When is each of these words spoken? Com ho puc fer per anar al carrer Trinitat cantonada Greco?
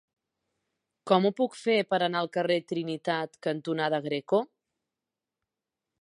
Com 1.11 1.27
ho 1.27 1.31
puc 1.41 1.57
fer 1.65 1.75
per 1.93 1.99
anar 2.07 2.23
al 2.25 2.31
carrer 2.39 2.57
Trinitat 2.73 3.37
cantonada 3.49 4.03
Greco? 4.09 4.41